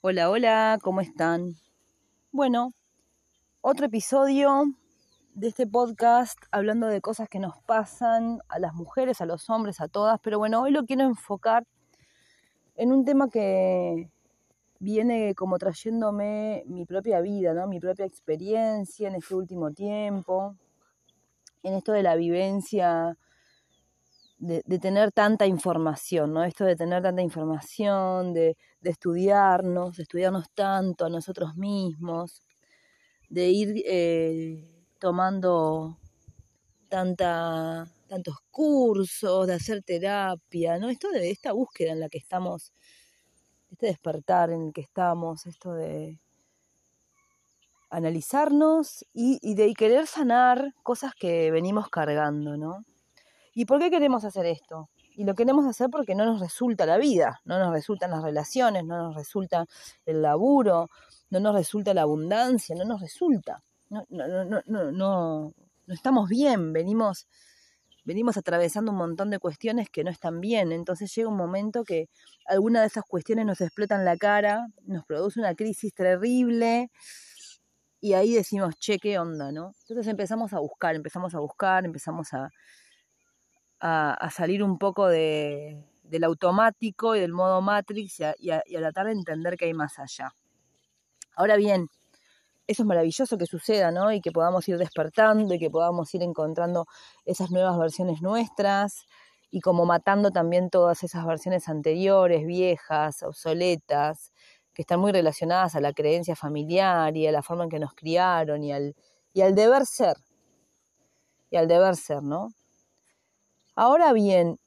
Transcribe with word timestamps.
Hola, 0.00 0.30
hola, 0.30 0.78
¿cómo 0.80 1.00
están? 1.00 1.54
Bueno, 2.30 2.70
otro 3.60 3.86
episodio 3.86 4.66
de 5.34 5.48
este 5.48 5.66
podcast 5.66 6.38
hablando 6.52 6.86
de 6.86 7.00
cosas 7.00 7.28
que 7.28 7.40
nos 7.40 7.60
pasan 7.64 8.38
a 8.48 8.60
las 8.60 8.74
mujeres, 8.74 9.20
a 9.20 9.26
los 9.26 9.50
hombres, 9.50 9.80
a 9.80 9.88
todas, 9.88 10.20
pero 10.22 10.38
bueno, 10.38 10.62
hoy 10.62 10.70
lo 10.70 10.84
quiero 10.84 11.02
enfocar 11.02 11.66
en 12.76 12.92
un 12.92 13.04
tema 13.04 13.28
que 13.28 14.08
viene 14.78 15.34
como 15.34 15.58
trayéndome 15.58 16.62
mi 16.68 16.84
propia 16.84 17.20
vida, 17.20 17.52
¿no? 17.52 17.66
Mi 17.66 17.80
propia 17.80 18.06
experiencia 18.06 19.08
en 19.08 19.16
este 19.16 19.34
último 19.34 19.72
tiempo, 19.72 20.54
en 21.64 21.74
esto 21.74 21.90
de 21.90 22.04
la 22.04 22.14
vivencia 22.14 23.18
de, 24.38 24.62
tener 24.78 25.12
tanta 25.12 25.46
información, 25.46 26.32
¿no? 26.32 26.44
Esto 26.44 26.64
de 26.64 26.76
tener 26.76 27.02
tanta 27.02 27.22
información, 27.22 28.32
de, 28.32 28.56
estudiarnos, 28.82 29.96
de 29.96 30.02
estudiarnos 30.04 30.46
tanto 30.54 31.06
a 31.06 31.10
nosotros 31.10 31.56
mismos, 31.56 32.42
de 33.28 33.48
ir 33.50 33.82
eh, 33.86 34.64
tomando 34.98 35.98
tanta, 36.88 37.86
tantos 38.08 38.36
cursos, 38.50 39.46
de 39.46 39.54
hacer 39.54 39.82
terapia, 39.82 40.78
¿no? 40.78 40.88
Esto 40.88 41.10
de 41.10 41.30
esta 41.30 41.52
búsqueda 41.52 41.92
en 41.92 42.00
la 42.00 42.08
que 42.08 42.18
estamos, 42.18 42.72
este 43.70 43.86
despertar 43.86 44.50
en 44.50 44.68
el 44.68 44.72
que 44.72 44.82
estamos, 44.82 45.46
esto 45.46 45.74
de 45.74 46.20
analizarnos 47.90 49.04
y, 49.12 49.38
y 49.42 49.54
de 49.54 49.72
querer 49.74 50.06
sanar 50.06 50.74
cosas 50.82 51.14
que 51.14 51.50
venimos 51.50 51.88
cargando, 51.88 52.56
¿no? 52.56 52.84
¿Y 53.58 53.64
por 53.64 53.80
qué 53.80 53.90
queremos 53.90 54.24
hacer 54.24 54.46
esto? 54.46 54.88
Y 55.16 55.24
lo 55.24 55.34
queremos 55.34 55.66
hacer 55.66 55.88
porque 55.90 56.14
no 56.14 56.24
nos 56.24 56.38
resulta 56.38 56.86
la 56.86 56.96
vida, 56.96 57.40
no 57.44 57.58
nos 57.58 57.72
resultan 57.72 58.12
las 58.12 58.22
relaciones, 58.22 58.84
no 58.84 59.02
nos 59.02 59.16
resulta 59.16 59.66
el 60.06 60.22
laburo, 60.22 60.88
no 61.30 61.40
nos 61.40 61.56
resulta 61.56 61.92
la 61.92 62.02
abundancia, 62.02 62.76
no 62.76 62.84
nos 62.84 63.00
resulta. 63.00 63.64
No, 63.90 64.06
no, 64.10 64.28
no, 64.28 64.44
no, 64.64 64.92
no, 64.92 65.52
no 65.86 65.94
estamos 65.94 66.28
bien, 66.28 66.72
venimos, 66.72 67.26
venimos 68.04 68.36
atravesando 68.36 68.92
un 68.92 68.98
montón 68.98 69.28
de 69.30 69.40
cuestiones 69.40 69.90
que 69.90 70.04
no 70.04 70.12
están 70.12 70.40
bien. 70.40 70.70
Entonces 70.70 71.12
llega 71.12 71.28
un 71.28 71.36
momento 71.36 71.82
que 71.82 72.08
alguna 72.46 72.82
de 72.82 72.86
esas 72.86 73.02
cuestiones 73.08 73.44
nos 73.44 73.60
explotan 73.60 74.04
la 74.04 74.16
cara, 74.16 74.68
nos 74.84 75.04
produce 75.04 75.40
una 75.40 75.56
crisis 75.56 75.92
terrible 75.92 76.92
y 78.00 78.12
ahí 78.12 78.34
decimos, 78.34 78.76
che, 78.78 79.00
¿qué 79.00 79.18
onda? 79.18 79.50
¿no? 79.50 79.72
Entonces 79.80 80.06
empezamos 80.06 80.52
a 80.52 80.60
buscar, 80.60 80.94
empezamos 80.94 81.34
a 81.34 81.40
buscar, 81.40 81.84
empezamos 81.84 82.32
a, 82.34 82.50
a, 83.80 84.30
salir 84.30 84.62
un 84.62 84.78
poco 84.78 85.06
de, 85.06 85.82
del 86.02 86.24
automático 86.24 87.14
y 87.14 87.20
del 87.20 87.32
modo 87.32 87.60
Matrix 87.60 88.20
y 88.38 88.50
a, 88.50 88.62
tratar 88.62 89.06
de 89.06 89.12
entender 89.12 89.56
que 89.56 89.66
hay 89.66 89.74
más 89.74 89.98
allá. 89.98 90.32
Ahora 91.36 91.56
bien, 91.56 91.88
eso 92.66 92.82
es 92.82 92.86
maravilloso 92.86 93.38
que 93.38 93.46
suceda, 93.46 93.90
¿no? 93.90 94.12
Y 94.12 94.20
que 94.20 94.32
podamos 94.32 94.68
ir 94.68 94.76
despertando 94.76 95.54
y 95.54 95.58
que 95.58 95.70
podamos 95.70 96.12
ir 96.14 96.22
encontrando 96.22 96.86
esas 97.24 97.50
nuevas 97.50 97.78
versiones 97.78 98.20
nuestras 98.20 99.06
y 99.50 99.60
como 99.60 99.86
matando 99.86 100.30
también 100.30 100.68
todas 100.68 101.02
esas 101.02 101.24
versiones 101.24 101.68
anteriores, 101.68 102.44
viejas, 102.44 103.22
obsoletas, 103.22 104.32
que 104.74 104.82
están 104.82 105.00
muy 105.00 105.12
relacionadas 105.12 105.74
a 105.74 105.80
la 105.80 105.92
creencia 105.92 106.36
familiar 106.36 107.16
y 107.16 107.26
a 107.26 107.32
la 107.32 107.42
forma 107.42 107.64
en 107.64 107.70
que 107.70 107.78
nos 107.78 107.94
criaron 107.94 108.62
y 108.62 108.72
al, 108.72 108.94
y 109.32 109.40
al 109.40 109.54
deber 109.54 109.86
ser. 109.86 110.16
Y 111.50 111.56
al 111.56 111.66
deber 111.66 111.96
ser, 111.96 112.22
¿no? 112.22 112.50
Ahora 113.80 114.12
bien, 114.12 114.58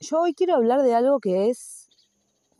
yo 0.00 0.22
hoy 0.22 0.32
quiero 0.32 0.54
hablar 0.54 0.80
de 0.80 0.94
algo 0.94 1.20
que 1.20 1.50
es 1.50 1.90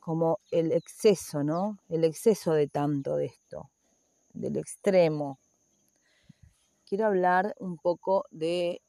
como 0.00 0.38
el 0.50 0.72
exceso, 0.72 1.42
¿no? 1.42 1.78
El 1.88 2.04
exceso 2.04 2.52
de 2.52 2.68
tanto 2.68 3.16
de 3.16 3.24
esto, 3.24 3.70
del 4.34 4.58
extremo. 4.58 5.38
Quiero 6.84 7.06
hablar 7.06 7.54
un 7.58 7.78
poco 7.78 8.26
de 8.30 8.82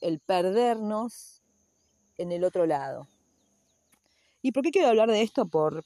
el 0.00 0.20
perdernos 0.20 1.42
en 2.16 2.32
el 2.32 2.44
otro 2.44 2.64
lado. 2.64 3.06
¿Y 4.40 4.52
por 4.52 4.62
qué 4.62 4.70
quiero 4.70 4.88
hablar 4.88 5.10
de 5.10 5.20
esto? 5.20 5.44
Por, 5.44 5.84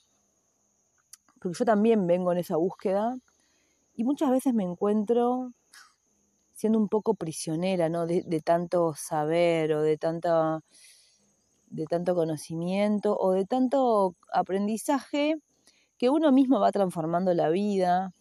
porque 1.40 1.58
yo 1.58 1.64
también 1.64 2.06
vengo 2.06 2.30
en 2.30 2.38
esa 2.38 2.54
búsqueda 2.54 3.18
y 3.96 4.04
muchas 4.04 4.30
veces 4.30 4.54
me 4.54 4.62
encuentro 4.62 5.50
siendo 6.60 6.78
un 6.78 6.88
poco 6.88 7.14
prisionera, 7.14 7.88
¿no? 7.88 8.06
De, 8.06 8.42
tanto 8.44 8.94
saber 8.94 9.72
o 9.72 9.82
de 9.82 9.96
tanta 9.96 10.60
de 11.68 11.86
tanto 11.86 12.14
conocimiento 12.14 13.16
o 13.18 13.32
de 13.32 13.46
tanto 13.46 14.14
aprendizaje 14.32 15.36
que 15.98 16.10
uno 16.10 16.32
mismo 16.32 16.60
va 16.60 16.70
transformando 16.72 17.32
la 17.32 17.48
vida, 17.48 18.12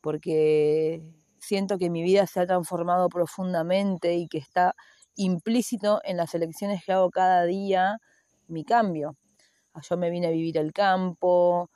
porque 0.00 1.02
siento 1.38 1.76
que 1.78 1.90
mi 1.90 2.02
vida 2.02 2.26
se 2.26 2.40
ha 2.40 2.46
transformado 2.46 3.08
profundamente 3.10 4.14
y 4.14 4.26
que 4.28 4.38
está 4.38 4.74
implícito 5.16 6.00
en 6.04 6.16
las 6.16 6.34
elecciones 6.34 6.84
que 6.84 6.92
hago 6.92 7.10
cada 7.10 7.44
día 7.44 7.98
mi 8.48 8.64
cambio. 8.64 9.16
Yo 9.90 9.96
me 9.98 10.08
vine 10.10 10.28
a 10.28 10.30
vivir 10.30 10.58
al 10.58 10.72
campo, 10.72 11.70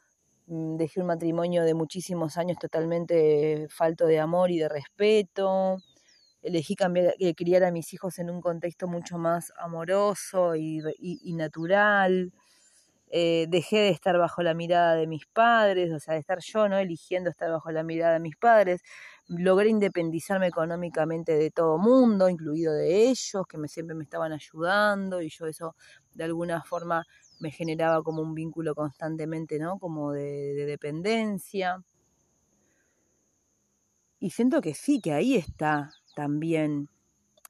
dejé 0.49 1.01
un 1.01 1.07
matrimonio 1.07 1.63
de 1.65 1.75
muchísimos 1.75 2.39
años 2.39 2.59
totalmente 2.59 3.67
falto 3.69 4.07
de 4.07 4.19
amor 4.19 4.51
y 4.51 4.59
de 4.59 4.69
respeto. 4.69 5.77
Elegí 6.43 6.75
cambiar, 6.77 7.15
eh, 7.19 7.35
criar 7.35 7.65
a 7.65 7.71
mis 7.71 7.93
hijos 7.93 8.19
en 8.19 8.31
un 8.31 8.41
contexto 8.41 8.89
mucho 8.89 9.19
más 9.19 9.53
amoroso 9.59 10.57
y, 10.57 10.81
natural. 11.35 12.33
Eh, 13.11 13.47
dejé 13.49 13.79
de 13.79 13.91
estar 13.91 14.19
bajo 14.19 14.43
la 14.43 14.55
mirada 14.55 14.95
de 14.95 15.07
mis 15.07 15.27
padres, 15.27 15.93
o 15.93 15.99
sea, 15.99 16.15
de 16.15 16.21
estar 16.21 16.39
yo, 16.41 16.69
¿no? 16.69 16.79
Eligiendo 16.79 17.31
estar 17.31 17.51
bajo 17.51 17.71
la 17.71 17.83
mirada 17.83 18.15
de 18.15 18.21
mis 18.21 18.37
padres. 18.37 18.83
Logré 19.29 19.69
independizarme 19.69 20.47
económicamente 20.47 21.37
de 21.37 21.51
todo 21.51 21.79
mundo, 21.79 22.29
incluido 22.29 22.73
de 22.75 23.09
ellos, 23.09 23.47
que 23.49 23.59
me, 23.59 23.69
siempre 23.69 23.95
me 23.95 24.05
estaban 24.05 24.33
ayudando 24.33 25.21
y 25.23 25.29
yo 25.31 25.47
eso 25.47 25.75
de 26.15 26.25
alguna 26.25 26.63
forma 26.63 27.05
me 27.41 27.51
generaba 27.51 28.03
como 28.03 28.23
un 28.23 28.35
vínculo 28.35 28.75
constantemente, 28.75 29.59
¿no? 29.59 29.79
Como 29.79 30.13
de, 30.13 30.55
dependencia. 30.67 31.83
Y 34.21 34.31
siento 34.31 34.61
que 34.61 34.75
sí, 34.75 35.01
que 35.01 35.13
ahí 35.13 35.37
está 35.37 35.93
también 36.15 36.89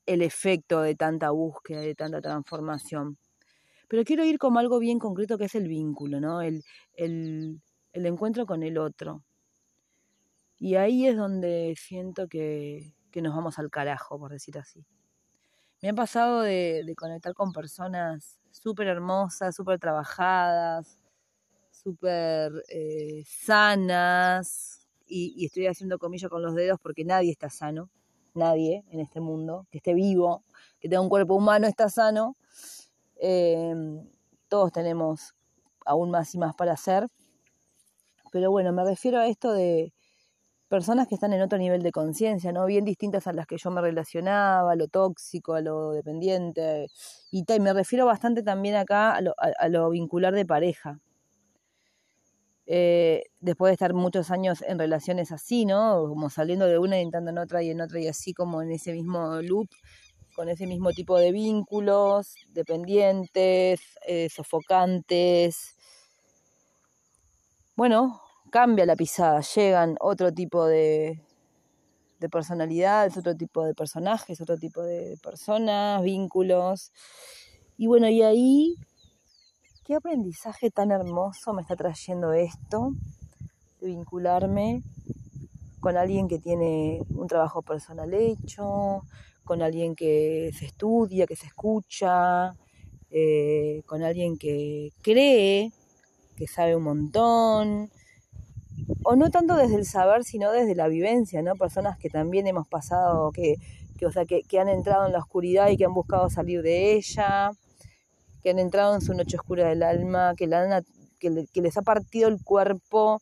el 0.07 0.23
efecto 0.23 0.83
de 0.83 0.95
tanta 0.95 1.31
búsqueda, 1.31 1.81
de 1.81 1.95
tanta 1.95 2.21
transformación. 2.21 3.19
Pero 3.89 4.05
quiero 4.05 4.25
ir 4.25 4.39
como 4.39 4.59
algo 4.59 4.79
bien 4.79 4.99
concreto 4.99 5.39
que 5.39 5.47
es 5.47 5.55
el 5.55 5.69
vínculo, 5.69 6.21
¿no? 6.21 6.43
El, 6.43 6.63
el, 6.95 7.61
encuentro 7.95 8.47
con 8.47 8.63
el 8.63 8.79
otro. 8.79 9.25
Y 10.59 10.75
ahí 10.75 11.07
es 11.07 11.17
donde 11.17 11.75
siento 11.79 12.29
que, 12.29 12.95
que 13.11 13.23
nos 13.23 13.35
vamos 13.35 13.59
al 13.59 13.71
carajo, 13.71 14.19
por 14.19 14.33
decir 14.33 14.59
así. 14.59 14.85
Me 15.81 15.91
ha 15.91 15.95
pasado 15.95 16.41
de, 16.41 16.93
conectar 16.97 17.35
con 17.35 17.53
personas 17.53 18.41
súper 18.51 18.89
hermosas, 18.89 19.55
súper 19.55 19.79
trabajadas, 19.79 20.99
súper 21.71 22.53
eh, 22.69 23.23
sanas, 23.25 24.89
y, 25.07 25.45
estoy 25.47 25.69
haciendo 25.69 25.99
comillas 25.99 26.31
con 26.31 26.43
los 26.43 26.55
dedos 26.57 26.81
porque 26.83 27.05
nadie 27.05 27.31
está 27.31 27.49
sano, 27.49 27.91
nadie 28.35 28.85
en 28.91 28.99
este 29.01 29.21
mundo, 29.21 29.67
que 29.71 29.79
esté 29.79 29.95
vivo, 29.95 30.43
que 30.81 30.89
tenga 30.89 31.01
un 31.01 31.09
cuerpo 31.09 31.35
humano 31.35 31.69
está 31.69 31.89
sano. 31.89 32.37
Em, 33.17 34.05
todos 34.49 34.73
tenemos 34.73 35.35
aún 35.87 36.11
más 36.11 36.35
y 36.35 36.39
más 36.39 36.55
para 36.57 36.73
hacer. 36.73 37.07
Pero 38.33 38.51
bueno, 38.51 38.73
me 38.73 38.85
refiero 38.85 39.19
a 39.19 39.27
esto 39.29 39.53
de, 39.53 39.93
personas 40.69 41.09
que 41.09 41.15
están 41.15 41.33
en 41.33 41.43
otro 41.43 41.59
nivel 41.59 41.83
de 41.83 41.93
conciencia, 41.93 42.53
¿no? 42.53 42.67
Bien 42.67 42.85
distintas 42.85 43.27
a 43.27 43.33
las 43.33 43.47
que 43.47 43.57
yo 43.59 43.71
me 43.71 43.81
relacionaba, 43.81 44.73
a 44.73 44.77
lo 44.77 44.89
tóxico, 44.89 45.55
a 45.55 45.61
lo 45.61 45.93
dependiente. 45.93 46.89
Y, 47.31 47.45
me 47.61 47.73
refiero 47.73 48.07
bastante 48.07 48.43
también 48.43 48.77
acá 48.77 49.17
a 49.17 49.69
lo, 49.69 49.91
vincular 49.91 50.35
de 50.35 50.47
pareja. 50.47 51.01
Eh, 52.67 53.25
después 53.41 53.71
de 53.71 53.75
estar 53.75 53.95
muchos 53.95 54.31
años 54.31 54.63
en 54.63 54.79
relaciones 54.79 55.33
así, 55.33 55.65
¿no? 55.65 56.07
Como 56.09 56.29
saliendo 56.29 56.67
de 56.67 56.79
una 56.79 56.99
y 56.99 57.03
entrando 57.03 57.31
en 57.31 57.39
otra 57.39 57.63
y 57.63 57.71
en 57.71 57.81
otra 57.81 57.99
y 58.01 58.09
así 58.09 58.35
como 58.35 58.61
en 58.61 58.71
ese 58.73 58.93
mismo 58.93 59.41
loop, 59.41 59.69
con 60.37 60.51
ese 60.51 60.67
mismo 60.67 60.93
tipo 60.93 61.19
de 61.19 61.33
vínculos, 61.33 62.35
dependientes, 62.51 63.81
eh, 64.07 64.29
sofocantes. 64.29 65.77
Bueno, 67.75 68.21
cambia 68.49 68.87
la 68.87 68.97
pisada, 68.97 69.41
llegan 69.41 69.97
otro 70.01 70.33
tipo 70.33 70.67
de, 70.67 71.21
de 72.21 72.29
personalidades, 72.29 73.17
otro 73.17 73.37
tipo 73.37 73.65
de 73.65 73.75
personajes, 73.75 74.41
otro 74.41 74.57
tipo 74.57 74.83
de 74.83 75.17
personas, 75.23 76.03
vínculos. 76.03 76.93
Y 77.77 77.87
bueno, 77.87 78.09
y 78.09 78.23
ahí, 78.23 78.77
qué 79.85 79.95
aprendizaje 79.95 80.71
tan 80.71 80.91
hermoso 80.91 81.53
me 81.53 81.63
está 81.63 81.77
trayendo 81.77 82.33
esto, 82.33 82.93
de 83.81 83.89
vincularme 83.89 84.83
con 85.81 85.97
alguien 85.97 86.29
que 86.29 86.39
tiene 86.39 87.01
un 87.11 87.29
trabajo 87.29 87.63
personal 87.63 88.13
hecho, 88.13 89.03
con 89.45 89.63
alguien 89.63 89.95
que 89.95 90.51
se 90.59 90.67
estudia, 90.67 91.27
que 91.27 91.37
se 91.37 91.47
escucha, 91.47 92.57
eh, 93.11 93.83
con 93.87 94.03
alguien 94.03 94.37
que 94.37 94.91
cree 95.03 95.73
que 96.37 96.47
sabe 96.47 96.77
un 96.77 96.85
montón, 96.85 97.91
o 99.11 99.17
no 99.17 99.31
tanto 99.31 99.57
desde 99.57 99.77
el 99.77 99.87
saber, 99.87 100.23
sino 100.23 100.53
desde 100.53 100.75
la 100.75 100.87
vivencia, 100.87 101.41
¿no? 101.41 101.55
Personas 101.55 101.97
que 101.97 102.11
también 102.11 102.47
hemos 102.47 102.69
pasado, 102.69 103.33
que, 103.33 103.55
que 103.97 104.05
o 104.05 104.13
sea, 104.13 104.27
que, 104.27 104.43
que, 104.43 104.61
han 104.61 104.69
entrado 104.69 105.07
en 105.07 105.13
la 105.13 105.21
oscuridad 105.21 105.71
y 105.71 105.79
que 105.79 105.87
han 105.87 105.95
buscado 105.95 106.29
salir 106.29 106.61
de 106.61 106.93
ella, 106.93 107.53
que 108.43 108.51
han 108.51 108.59
entrado 108.59 108.95
en 108.95 109.01
su 109.01 109.15
noche 109.15 109.39
oscura 109.39 109.67
del 109.67 109.83
alma, 109.83 110.35
que, 110.37 110.47
la 110.47 110.83
que, 111.19 111.47
que 111.51 111.63
les 111.63 111.79
ha 111.79 111.81
partido 111.81 112.29
el 112.29 112.45
cuerpo 112.45 113.19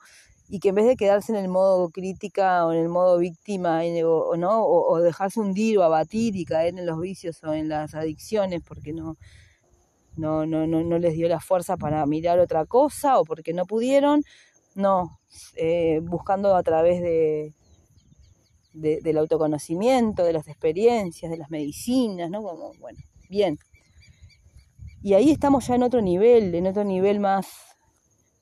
y 0.49 0.59
que 0.59 0.71
en 0.71 0.75
vez 0.75 0.87
de 0.87 0.97
quedarse 0.97 1.31
en 1.31 1.39
el 1.39 1.47
modo 1.47 1.89
crítica 1.91 2.67
o 2.67 2.73
en 2.73 2.81
el 2.81 2.89
modo 2.89 3.19
víctima 3.19 3.83
o, 4.05 4.37
¿no? 4.37 4.67
o, 4.67 5.01
dejarse 5.01 5.39
hundir 5.39 5.79
o 5.79 5.85
abatir 5.85 6.35
y 6.35 6.45
caer 6.45 6.77
en 6.77 6.85
los 6.85 6.99
vicios 7.01 7.45
o 7.45 7.55
en 7.55 7.69
las 7.69 7.95
adicciones 7.95 8.61
porque 8.67 8.93
no, 8.93 9.17
no, 10.17 10.47
no, 10.47 10.67
no, 10.67 10.83
no 10.83 10.99
les 10.99 11.15
dio 11.15 11.29
la 11.29 11.39
fuerza 11.39 11.77
para 11.77 12.05
mirar 12.07 12.41
otra 12.41 12.65
cosa 12.67 13.21
o 13.21 13.25
porque 13.25 13.53
no 13.53 13.67
pudieron, 13.67 14.25
no, 14.77 15.19
eh, 15.57 16.01
buscando 16.03 16.55
a 16.55 16.63
través 16.63 17.01
de, 17.01 17.55
del 18.75 19.19
autoconocimiento, 19.19 20.23
de 20.23 20.35
las 20.35 20.49
experiencias, 20.49 21.31
de 21.31 21.39
las 21.39 21.51
medicinas, 21.51 22.31
¿no? 22.31 22.43
Como, 22.43 22.73
bueno, 22.79 22.99
bien. 23.29 23.59
Y 25.03 25.15
ahí 25.15 25.31
estamos 25.31 25.67
ya 25.67 25.77
en 25.77 25.83
otro 25.83 26.03
nivel, 26.03 26.55
en 26.55 26.67
otro 26.67 26.85
nivel 26.85 27.21
más, 27.21 27.47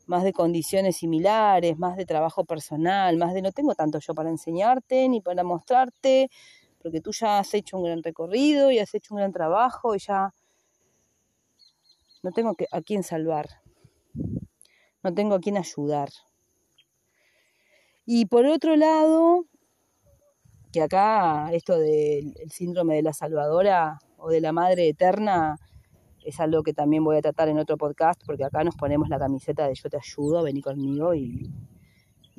más 0.06 0.24
de 0.24 0.32
condiciones 0.32 0.96
similares, 0.96 1.78
más 1.78 1.96
de 1.96 2.04
trabajo 2.04 2.44
personal, 2.44 3.16
más 3.16 3.32
de 3.32 3.42
no 3.42 3.52
tengo 3.52 3.74
tanto 3.74 4.00
yo 4.00 4.12
para 4.14 4.30
enseñarte 4.30 5.08
ni 5.08 5.20
para 5.20 5.44
mostrarte, 5.44 6.30
porque 6.82 7.00
tú 7.00 7.12
ya 7.12 7.38
has 7.38 7.54
hecho 7.54 7.76
un 7.78 7.84
gran 7.84 8.02
recorrido 8.02 8.72
y 8.72 8.80
has 8.80 8.92
hecho 8.94 9.14
un 9.14 9.18
gran 9.18 9.32
trabajo 9.32 9.94
y 9.94 10.00
ya 10.00 10.32
no 12.22 12.32
tengo 12.32 12.56
a 12.72 12.80
quién 12.80 13.02
salvar, 13.04 13.46
no 15.04 15.14
tengo 15.14 15.34
a 15.34 15.40
quién 15.40 15.58
ayudar. 15.58 16.08
Y 18.06 18.26
por 18.26 18.46
otro 18.46 18.74
lado, 18.74 19.44
que 20.72 20.82
acá 20.82 21.52
esto 21.52 21.78
del 21.78 22.34
síndrome 22.50 22.96
de 22.96 23.02
la 23.02 23.12
salvadora 23.12 23.98
o 24.16 24.30
de 24.30 24.40
la 24.40 24.52
madre 24.52 24.88
eterna 24.88 25.56
es 26.24 26.40
algo 26.40 26.62
que 26.62 26.72
también 26.72 27.04
voy 27.04 27.18
a 27.18 27.22
tratar 27.22 27.48
en 27.48 27.58
otro 27.58 27.76
podcast, 27.76 28.22
porque 28.24 28.44
acá 28.44 28.64
nos 28.64 28.76
ponemos 28.76 29.10
la 29.10 29.18
camiseta 29.18 29.68
de 29.68 29.74
yo 29.74 29.90
te 29.90 29.98
ayudo, 29.98 30.42
vení 30.42 30.62
conmigo 30.62 31.14
y, 31.14 31.50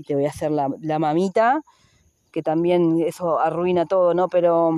te 0.06 0.16
voy 0.16 0.26
a 0.26 0.30
hacer 0.30 0.52
la, 0.52 0.70
la, 0.82 1.00
mamita, 1.00 1.62
que 2.32 2.42
también 2.42 3.00
eso 3.00 3.40
arruina 3.40 3.86
todo, 3.86 4.14
¿no? 4.14 4.28
Pero 4.28 4.72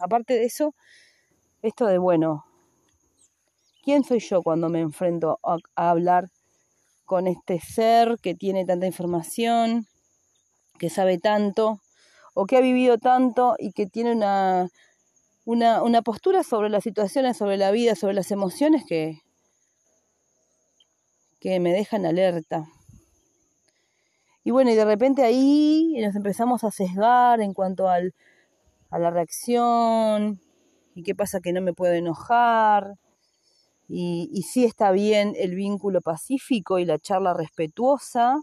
aparte 0.00 0.34
de 0.34 0.44
eso, 0.44 0.74
esto 1.62 1.86
de, 1.86 1.98
bueno, 1.98 2.44
¿quién 3.84 4.02
soy 4.02 4.18
yo 4.18 4.42
cuando 4.42 4.68
me 4.68 4.80
enfrento 4.80 5.38
a, 5.44 5.58
a 5.76 5.90
hablar 5.90 6.28
con 7.08 7.26
este 7.26 7.58
ser 7.58 8.18
que 8.22 8.34
tiene 8.34 8.66
tanta 8.66 8.86
información, 8.86 9.86
que 10.78 10.90
sabe 10.90 11.18
tanto, 11.18 11.80
o 12.34 12.44
que 12.44 12.58
ha 12.58 12.60
vivido 12.60 12.98
tanto 12.98 13.56
y 13.58 13.72
que 13.72 13.86
tiene 13.86 14.12
una 14.12 14.68
una, 15.48 15.82
una 15.82 16.02
postura 16.02 16.42
sobre 16.42 16.68
las 16.68 16.84
situaciones, 16.84 17.38
sobre 17.38 17.56
la 17.56 17.70
vida, 17.70 17.94
sobre 17.94 18.12
las 18.12 18.30
emociones 18.30 18.84
que, 18.86 19.22
que 21.40 21.58
me 21.58 21.72
dejan 21.72 22.04
alerta. 22.04 22.66
Y 24.44 24.50
bueno, 24.50 24.70
y 24.70 24.74
de 24.74 24.84
repente 24.84 25.22
ahí 25.22 25.96
nos 26.04 26.14
empezamos 26.14 26.64
a 26.64 26.70
sesgar 26.70 27.40
en 27.40 27.54
cuanto 27.54 27.88
al, 27.88 28.14
a 28.90 28.98
la 28.98 29.10
reacción, 29.10 30.38
y 30.94 31.02
qué 31.02 31.14
pasa 31.14 31.40
que 31.40 31.54
no 31.54 31.62
me 31.62 31.72
puedo 31.72 31.94
enojar, 31.94 32.98
y, 33.88 34.42
sí 34.42 34.64
está 34.64 34.90
bien 34.90 35.34
el 35.36 35.54
vínculo 35.54 36.02
pacífico 36.02 36.78
y 36.78 36.84
la 36.84 36.98
charla 36.98 37.32
respetuosa, 37.32 38.36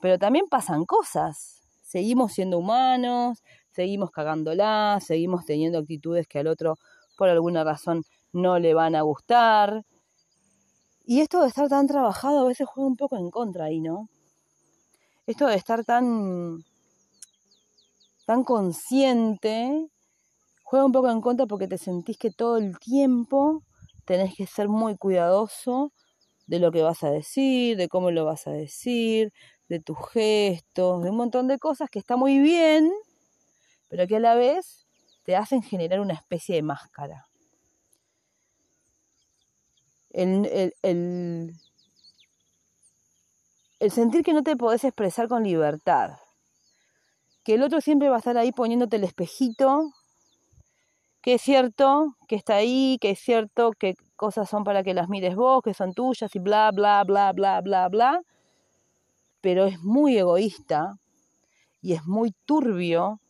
pero 0.00 0.18
también 0.18 0.46
pasan 0.48 0.86
cosas, 0.86 1.60
seguimos 1.82 2.32
siendo 2.32 2.58
humanos, 2.58 3.42
seguimos 3.70 4.10
cagándola, 4.10 4.98
seguimos 5.04 5.44
teniendo 5.44 5.78
actitudes 5.78 6.26
que 6.26 6.38
al 6.38 6.46
otro 6.46 6.78
por 7.18 7.28
alguna 7.28 7.64
razón 7.64 8.02
no 8.32 8.58
le 8.58 8.72
van 8.72 8.94
a 8.94 9.02
gustar. 9.02 9.84
Y 11.04 11.20
esto 11.20 11.42
de 11.42 11.48
estar 11.48 11.68
tan 11.68 11.86
trabajado 11.86 12.40
a 12.40 12.44
veces 12.44 12.66
juega 12.66 12.88
un 12.88 12.96
poco 12.96 13.16
en 13.18 13.30
contra 13.30 13.66
ahí, 13.66 13.80
¿no? 13.80 14.08
Esto 15.26 15.46
de 15.46 15.56
estar 15.56 15.84
tan 15.84 16.64
tan 18.24 18.44
consciente 18.44 19.88
juega 20.62 20.86
un 20.86 20.92
poco 20.92 21.10
en 21.10 21.20
contra 21.20 21.46
porque 21.46 21.66
te 21.66 21.78
sentís 21.78 22.16
que 22.16 22.30
todo 22.30 22.56
el 22.56 22.78
tiempo 22.78 23.64
tenés 24.10 24.34
que 24.34 24.44
ser 24.44 24.68
muy 24.68 24.96
cuidadoso 24.96 25.92
de 26.48 26.58
lo 26.58 26.72
que 26.72 26.82
vas 26.82 27.04
a 27.04 27.10
decir, 27.10 27.76
de 27.76 27.86
cómo 27.86 28.10
lo 28.10 28.24
vas 28.24 28.48
a 28.48 28.50
decir, 28.50 29.32
de 29.68 29.78
tus 29.78 29.96
gestos, 30.12 31.04
de 31.04 31.10
un 31.10 31.16
montón 31.16 31.46
de 31.46 31.60
cosas 31.60 31.88
que 31.88 32.00
está 32.00 32.16
muy 32.16 32.40
bien, 32.40 32.92
pero 33.88 34.08
que 34.08 34.16
a 34.16 34.18
la 34.18 34.34
vez 34.34 34.88
te 35.22 35.36
hacen 35.36 35.62
generar 35.62 36.00
una 36.00 36.14
especie 36.14 36.56
de 36.56 36.62
máscara. 36.62 37.28
El, 40.10 40.74
el, 40.82 41.52
sentir 43.92 44.24
que 44.24 44.32
no 44.32 44.42
te 44.42 44.56
podés 44.56 44.82
expresar 44.82 45.28
con 45.28 45.44
libertad, 45.44 46.18
que 47.44 47.54
el 47.54 47.62
otro 47.62 47.80
siempre 47.80 48.08
va 48.08 48.16
a 48.16 48.18
estar 48.18 48.36
ahí 48.36 48.50
poniéndote 48.50 48.96
el 48.96 49.04
espejito, 49.04 49.92
que 51.22 51.34
es 51.34 51.42
cierto 51.42 52.16
que 52.28 52.36
está 52.36 52.56
ahí, 52.56 52.98
que 53.00 53.10
es 53.10 53.18
cierto 53.18 53.72
que 53.72 53.94
cosas 54.16 54.48
son 54.48 54.64
para 54.64 54.82
que 54.82 54.94
las 54.94 55.08
mires 55.08 55.36
vos, 55.36 55.62
que 55.62 55.74
son 55.74 55.92
tuyas 55.94 56.34
y 56.34 56.38
bla, 56.38 56.70
bla, 56.72 57.04
bla, 57.04 57.32
bla, 57.32 57.60
bla, 57.60 57.88
bla, 57.88 58.22
pero 59.40 59.66
es 59.66 59.80
muy 59.80 60.16
egoísta 60.18 60.98
y 61.82 61.94
es 61.94 62.04
muy 62.06 62.34
turbio 62.44 63.20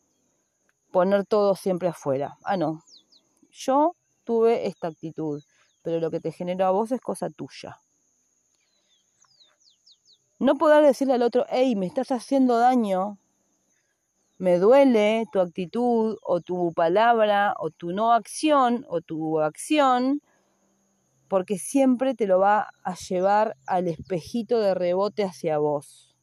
poner 0.91 1.25
todo 1.25 1.55
siempre 1.55 1.87
afuera. 1.87 2.37
Ah, 2.43 2.57
no. 2.57 2.83
Yo 3.49 3.95
tuve 4.23 4.67
esta 4.67 4.87
actitud, 4.87 5.41
pero 5.83 5.99
lo 5.99 6.11
que 6.11 6.19
te 6.19 6.31
generó 6.31 6.65
a 6.65 6.71
vos 6.71 6.91
es 6.91 7.01
cosa 7.01 7.29
tuya. 7.29 7.77
No 10.39 10.55
poder 10.55 10.83
decirle 10.83 11.13
al 11.13 11.21
otro, 11.21 11.45
hey, 11.49 11.75
me 11.75 11.85
estás 11.85 12.11
haciendo 12.11 12.57
daño, 12.57 13.17
me 14.41 14.57
duele 14.57 15.25
tu 15.31 15.39
actitud 15.39 16.17
o 16.21 16.41
tu 16.41 16.73
palabra 16.73 17.53
o 17.59 17.69
tu 17.69 17.91
no 17.91 18.11
acción 18.13 18.85
o 18.89 19.01
tu 19.01 19.39
acción, 19.39 20.21
porque 21.27 21.57
siempre 21.57 22.15
te 22.15 22.25
lo 22.25 22.39
va 22.39 22.69
a 22.83 22.95
llevar 22.95 23.55
al 23.67 23.87
espejito 23.87 24.59
de 24.59 24.73
rebote 24.73 25.23
hacia 25.23 25.57
vos. 25.59 26.15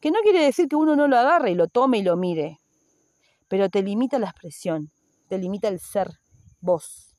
Que 0.00 0.10
no 0.10 0.20
quiere 0.22 0.44
decir 0.44 0.68
que 0.68 0.76
uno 0.76 0.96
no 0.96 1.08
lo 1.08 1.18
agarre 1.18 1.52
y 1.52 1.54
lo 1.54 1.68
tome 1.68 1.98
y 1.98 2.02
lo 2.02 2.16
mire 2.16 2.60
pero 3.50 3.68
te 3.68 3.82
limita 3.82 4.20
la 4.20 4.28
expresión, 4.28 4.92
te 5.28 5.36
limita 5.36 5.66
el 5.66 5.80
ser 5.80 6.08
vos. 6.60 7.16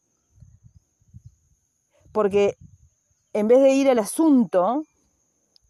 Porque 2.14 2.56
en 3.34 3.50
vez 3.50 3.62
de 3.62 3.74
ir 3.74 3.90
al 3.90 4.00
asunto, 4.00 4.84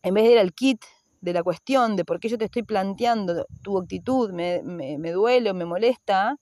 en 0.03 0.13
vez 0.13 0.23
de 0.25 0.31
ir 0.33 0.37
al 0.37 0.53
kit 0.53 0.85
de 1.21 1.33
la 1.33 1.43
cuestión 1.43 1.95
de 1.95 2.03
por 2.03 2.19
qué 2.19 2.29
yo 2.29 2.37
te 2.37 2.45
estoy 2.45 2.63
planteando 2.63 3.45
tu 3.61 3.77
actitud, 3.77 4.31
me, 4.31 4.61
me 4.63 5.11
duele 5.11 5.51
o 5.51 5.53
me 5.53 5.65
molesta, 5.65 6.37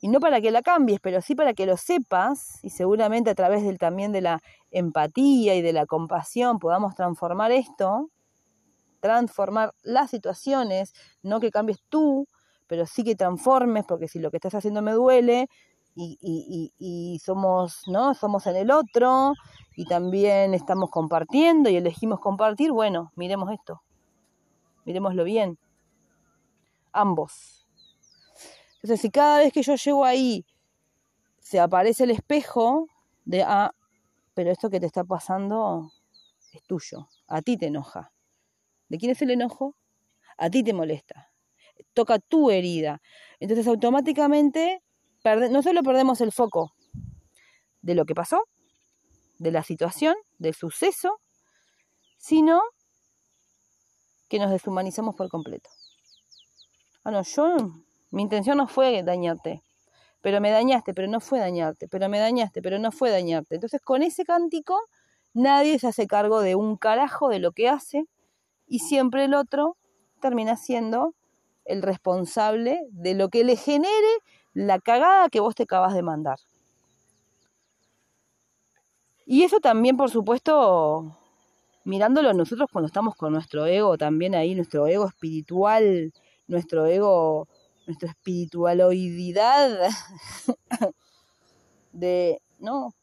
y 0.00 0.08
no 0.08 0.18
para 0.18 0.40
que 0.40 0.50
la 0.50 0.62
cambies, 0.62 0.98
pero 1.00 1.20
sí 1.20 1.34
para 1.34 1.52
que 1.52 1.66
lo 1.66 1.76
sepas 1.76 2.58
y 2.64 2.70
seguramente 2.70 3.30
a 3.30 3.34
través 3.34 3.62
del, 3.62 3.78
también 3.78 4.12
de 4.12 4.22
la 4.22 4.40
empatía 4.70 5.54
y 5.54 5.62
de 5.62 5.74
la 5.74 5.84
compasión 5.84 6.58
podamos 6.58 6.94
transformar 6.94 7.52
esto, 7.52 8.10
transformar 9.00 9.74
las 9.82 10.10
situaciones, 10.10 10.94
no 11.22 11.38
que 11.38 11.50
cambies 11.50 11.80
tú, 11.90 12.26
pero 12.66 12.86
sí 12.86 13.04
que 13.04 13.14
transformes, 13.14 13.84
porque 13.86 14.08
si 14.08 14.18
lo 14.20 14.30
que 14.30 14.38
estás 14.38 14.54
haciendo 14.54 14.80
me 14.80 14.92
duele 14.92 15.48
y, 15.94 16.18
y, 16.20 16.72
y, 16.78 17.18
somos, 17.18 17.82
¿no? 17.86 18.14
Somos 18.14 18.46
en 18.46 18.56
el 18.56 18.70
otro 18.70 19.34
y 19.76 19.84
también 19.84 20.54
estamos 20.54 20.90
compartiendo 20.90 21.68
y 21.68 21.76
elegimos 21.76 22.20
compartir, 22.20 22.72
bueno, 22.72 23.12
miremos 23.16 23.52
esto, 23.52 23.82
miremoslo 24.84 25.24
bien, 25.24 25.58
ambos. 26.92 27.66
Entonces, 28.76 29.00
si 29.00 29.10
cada 29.10 29.38
vez 29.38 29.52
que 29.52 29.62
yo 29.62 29.74
llego 29.74 30.04
ahí 30.04 30.46
se 31.38 31.60
aparece 31.60 32.04
el 32.04 32.10
espejo 32.12 32.86
de, 33.24 33.42
ah, 33.42 33.74
pero 34.34 34.50
esto 34.50 34.70
que 34.70 34.80
te 34.80 34.86
está 34.86 35.04
pasando 35.04 35.92
es 36.52 36.62
tuyo, 36.62 37.08
a 37.26 37.42
ti 37.42 37.56
te 37.56 37.66
enoja. 37.66 38.12
¿De 38.88 38.98
quién 38.98 39.12
es 39.12 39.22
el 39.22 39.30
enojo? 39.30 39.76
A 40.38 40.48
ti 40.50 40.62
te 40.62 40.72
molesta 40.72 41.30
toca 41.94 42.18
tu 42.18 42.50
herida. 42.50 43.00
Entonces 43.38 43.66
automáticamente 43.66 44.82
no 45.24 45.62
solo 45.62 45.82
perdemos 45.82 46.20
el 46.20 46.32
foco 46.32 46.72
de 47.82 47.94
lo 47.94 48.04
que 48.04 48.14
pasó, 48.14 48.44
de 49.38 49.50
la 49.50 49.62
situación, 49.62 50.14
del 50.38 50.54
suceso, 50.54 51.20
sino 52.18 52.60
que 54.28 54.38
nos 54.38 54.50
deshumanizamos 54.50 55.16
por 55.16 55.28
completo. 55.28 55.70
Ah, 57.04 57.10
no, 57.10 57.22
yo, 57.22 57.72
mi 58.10 58.22
intención 58.22 58.58
no 58.58 58.68
fue 58.68 59.02
dañarte, 59.02 59.62
pero 60.20 60.40
me 60.40 60.50
dañaste, 60.50 60.94
pero 60.94 61.08
no 61.08 61.20
fue 61.20 61.38
dañarte, 61.38 61.88
pero 61.88 62.08
me 62.08 62.18
dañaste, 62.18 62.62
pero 62.62 62.78
no 62.78 62.92
fue 62.92 63.10
dañarte. 63.10 63.54
Entonces 63.54 63.80
con 63.80 64.02
ese 64.02 64.24
cántico 64.24 64.78
nadie 65.32 65.78
se 65.78 65.88
hace 65.88 66.06
cargo 66.06 66.40
de 66.40 66.54
un 66.54 66.76
carajo 66.76 67.28
de 67.28 67.38
lo 67.38 67.52
que 67.52 67.68
hace 67.68 68.04
y 68.66 68.80
siempre 68.80 69.24
el 69.24 69.34
otro 69.34 69.76
termina 70.20 70.56
siendo 70.56 71.14
el 71.64 71.82
responsable 71.82 72.80
de 72.90 73.14
lo 73.14 73.28
que 73.30 73.44
le 73.44 73.56
genere 73.56 73.90
la 74.54 74.78
cagada 74.80 75.28
que 75.28 75.40
vos 75.40 75.54
te 75.54 75.64
acabas 75.64 75.94
de 75.94 76.02
mandar. 76.02 76.38
Y 79.26 79.44
eso 79.44 79.60
también, 79.60 79.96
por 79.96 80.10
supuesto, 80.10 81.16
mirándolo 81.84 82.32
nosotros 82.32 82.68
cuando 82.72 82.86
estamos 82.86 83.14
con 83.14 83.32
nuestro 83.32 83.66
ego 83.66 83.96
también 83.96 84.34
ahí, 84.34 84.54
nuestro 84.54 84.86
ego 84.86 85.06
espiritual, 85.06 86.12
nuestro 86.48 86.86
ego, 86.86 87.48
nuestra 87.86 88.10
espiritualoididad 88.10 89.88
de, 91.92 92.42
no, 92.58 92.94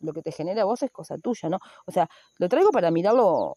lo 0.00 0.12
que 0.12 0.22
te 0.22 0.32
genera 0.32 0.64
vos 0.64 0.82
es 0.82 0.90
cosa 0.90 1.18
tuya, 1.18 1.48
¿no? 1.48 1.58
O 1.86 1.92
sea, 1.92 2.08
lo 2.38 2.48
traigo 2.48 2.70
para 2.70 2.90
mirarlo 2.90 3.54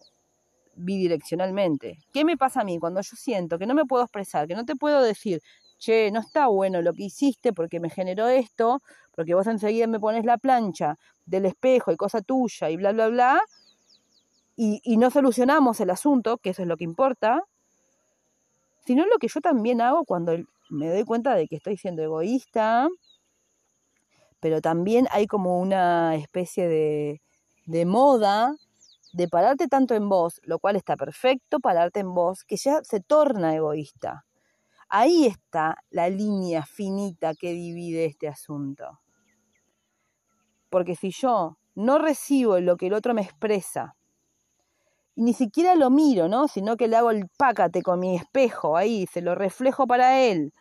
bidireccionalmente. 0.76 2.00
¿Qué 2.12 2.26
me 2.26 2.38
pasa 2.38 2.62
a 2.62 2.64
mí 2.64 2.80
cuando 2.80 3.02
yo 3.02 3.16
siento 3.16 3.58
que 3.58 3.66
no 3.66 3.74
me 3.74 3.86
puedo 3.86 4.04
expresar, 4.04 4.48
que 4.48 4.56
no 4.56 4.66
te 4.66 4.76
puedo 4.76 5.02
decir, 5.02 5.42
che, 5.84 6.12
no 6.12 6.22
está 6.22 6.48
bueno 6.48 6.82
lo 6.82 6.94
que 6.94 7.04
hiciste 7.04 7.52
porque 7.52 7.80
me 7.80 7.90
generó 7.90 8.28
esto, 8.28 8.80
porque 9.16 9.36
vos 9.36 9.48
enseguida 9.48 9.88
me 9.88 10.00
pones 10.00 10.26
la 10.26 10.38
plancha 10.38 10.98
del 11.26 11.46
espejo 11.46 11.92
y 11.92 11.98
cosa 11.98 12.22
tuya 12.22 12.70
y 12.70 12.78
bla, 12.78 12.94
bla, 12.94 13.08
bla, 13.10 13.42
y, 14.56 14.98
no 14.98 15.10
solucionamos 15.10 15.80
el 15.80 15.90
asunto, 15.90 16.38
que 16.38 16.52
eso 16.52 16.62
es 16.62 16.68
lo 16.68 16.78
que 16.78 16.84
importa, 16.84 17.44
sino 18.86 19.06
lo 19.06 19.18
que 19.18 19.28
yo 19.28 19.42
también 19.42 19.82
hago 19.82 20.06
cuando 20.06 20.38
me 20.70 20.90
doy 20.90 21.04
cuenta 21.04 21.36
de 21.36 21.48
que 21.48 21.56
estoy 21.56 21.76
siendo 21.76 22.04
egoísta, 22.04 22.88
pero 24.40 24.62
también 24.62 25.08
hay 25.12 25.26
como 25.26 25.60
una 25.60 26.16
especie 26.16 26.68
de, 26.68 27.22
de 27.66 27.86
moda 27.86 28.56
de 29.14 29.28
pararte 29.28 29.68
tanto 29.68 29.96
en 29.96 30.10
vos, 30.10 30.40
lo 30.44 30.60
cual 30.60 30.76
está 30.76 30.96
perfecto, 30.98 31.60
pararte 31.60 32.00
en 32.00 32.14
vos, 32.14 32.44
que 32.44 32.58
ya 32.58 32.84
se 32.84 33.00
torna 33.00 33.56
egoísta. 33.56 34.26
Ahí 34.96 35.26
está 35.26 35.84
la 35.90 36.08
línea 36.08 36.64
finita 36.68 37.34
que 37.34 37.52
divide 37.52 38.06
este 38.06 38.28
asunto. 38.28 39.00
Porque 40.70 40.96
si 40.96 41.10
yo 41.10 41.58
no 41.74 41.98
recibo 41.98 42.60
lo 42.60 42.78
que 42.78 42.86
el 42.86 42.94
otro 42.94 43.16
me 43.16 43.24
expresa, 43.24 43.96
ni 45.16 45.34
siquiera 45.34 45.74
lo 45.74 45.90
miro, 45.90 46.28
¿no? 46.28 46.48
Sino 46.48 46.78
que 46.78 46.88
le 46.88 46.98
hago 46.98 47.10
el 47.10 47.28
pácate 47.28 47.82
con 47.82 48.00
mi 48.02 48.16
espejo 48.16 48.78
ahí, 48.78 49.08
se 49.08 49.24
lo 49.24 49.34
reflejo 49.34 49.88
para 49.88 50.22
él, 50.22 50.54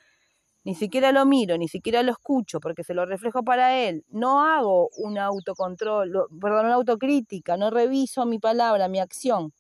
ni 0.64 0.74
siquiera 0.74 1.12
lo 1.12 1.26
miro, 1.26 1.58
ni 1.58 1.68
siquiera 1.68 2.02
lo 2.02 2.12
escucho 2.12 2.58
porque 2.58 2.84
se 2.84 2.94
lo 2.94 3.04
reflejo 3.04 3.42
para 3.42 3.76
él, 3.76 4.02
no 4.08 4.46
hago 4.46 4.88
un 4.96 5.18
autocontrol, 5.18 6.10
perdón, 6.40 6.64
una 6.64 6.74
autocrítica, 6.76 7.58
no 7.58 7.68
reviso 7.68 8.24
mi 8.24 8.38
palabra, 8.38 8.88
mi 8.88 8.98
acción. 8.98 9.52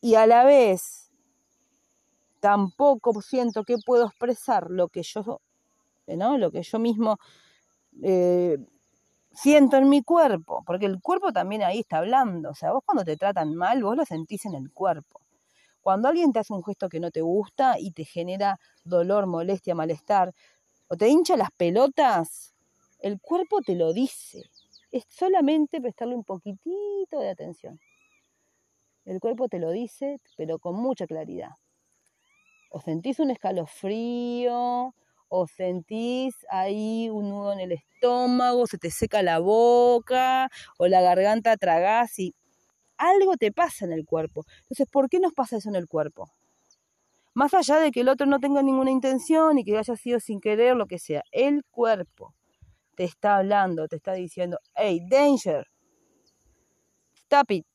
Y 0.00 0.14
a 0.14 0.26
la 0.26 0.44
vez 0.44 1.07
tampoco 2.40 3.20
siento 3.22 3.64
que 3.64 3.76
puedo 3.78 4.06
expresar 4.06 4.70
lo 4.70 4.88
que 4.88 5.02
yo, 5.02 5.40
¿no? 6.06 6.38
Lo 6.38 6.50
que 6.50 6.62
yo 6.62 6.78
mismo 6.78 7.18
eh, 8.02 8.58
siento 9.32 9.76
en 9.76 9.88
mi 9.88 10.02
cuerpo, 10.02 10.62
porque 10.66 10.86
el 10.86 11.00
cuerpo 11.00 11.32
también 11.32 11.62
ahí 11.62 11.80
está 11.80 11.98
hablando, 11.98 12.50
o 12.50 12.54
sea, 12.54 12.72
vos 12.72 12.82
cuando 12.84 13.04
te 13.04 13.16
tratan 13.16 13.54
mal, 13.54 13.82
vos 13.82 13.96
lo 13.96 14.04
sentís 14.04 14.44
en 14.46 14.54
el 14.54 14.72
cuerpo. 14.72 15.20
Cuando 15.80 16.08
alguien 16.08 16.32
te 16.32 16.40
hace 16.40 16.52
un 16.52 16.64
gesto 16.64 16.88
que 16.88 17.00
no 17.00 17.10
te 17.10 17.22
gusta 17.22 17.78
y 17.78 17.92
te 17.92 18.04
genera 18.04 18.58
dolor, 18.84 19.26
molestia, 19.26 19.74
malestar, 19.74 20.34
o 20.88 20.96
te 20.96 21.08
hincha 21.08 21.36
las 21.36 21.50
pelotas, 21.52 22.54
el 23.00 23.20
cuerpo 23.20 23.60
te 23.62 23.74
lo 23.74 23.92
dice. 23.92 24.42
Es 24.90 25.04
solamente 25.08 25.80
prestarle 25.80 26.16
un 26.16 26.24
poquitito 26.24 27.20
de 27.20 27.30
atención. 27.30 27.78
El 29.04 29.20
cuerpo 29.20 29.48
te 29.48 29.58
lo 29.58 29.70
dice, 29.70 30.20
pero 30.36 30.58
con 30.58 30.76
mucha 30.76 31.06
claridad. 31.06 31.52
O 32.68 32.80
sentís 32.80 33.18
un 33.18 33.30
escalofrío, 33.30 34.94
o 35.28 35.46
sentís 35.46 36.34
ahí 36.50 37.08
un 37.10 37.30
nudo 37.30 37.52
en 37.52 37.60
el 37.60 37.72
estómago, 37.72 38.66
se 38.66 38.78
te 38.78 38.90
seca 38.90 39.22
la 39.22 39.38
boca, 39.38 40.50
o 40.78 40.86
la 40.86 41.00
garganta 41.00 41.56
tragás 41.56 42.18
y 42.18 42.34
algo 42.96 43.36
te 43.36 43.52
pasa 43.52 43.84
en 43.84 43.92
el 43.92 44.04
cuerpo. 44.04 44.44
Entonces, 44.62 44.88
¿por 44.90 45.08
qué 45.08 45.20
nos 45.20 45.32
pasa 45.32 45.56
eso 45.56 45.68
en 45.68 45.76
el 45.76 45.86
cuerpo? 45.86 46.30
Más 47.34 47.54
allá 47.54 47.78
de 47.78 47.92
que 47.92 48.00
el 48.00 48.08
otro 48.08 48.26
no 48.26 48.40
tenga 48.40 48.62
ninguna 48.62 48.90
intención 48.90 49.58
y 49.58 49.64
que 49.64 49.78
haya 49.78 49.96
sido 49.96 50.18
sin 50.18 50.40
querer, 50.40 50.74
lo 50.76 50.86
que 50.86 50.98
sea, 50.98 51.22
el 51.30 51.64
cuerpo 51.64 52.34
te 52.96 53.04
está 53.04 53.36
hablando, 53.36 53.86
te 53.86 53.96
está 53.96 54.14
diciendo, 54.14 54.58
hey, 54.74 55.00
danger, 55.08 55.68
stop 57.14 57.52
it, 57.52 57.66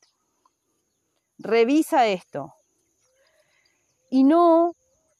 revisa 1.38 2.06
esto. 2.06 2.52
Y 4.10 4.24
no 4.24 4.74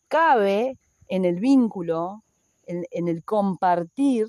cabe 0.08 0.78
en 1.08 1.24
el 1.24 1.40
vínculo, 1.40 2.22
en, 2.66 2.84
en 2.90 3.08
el 3.08 3.24
compartir, 3.24 4.28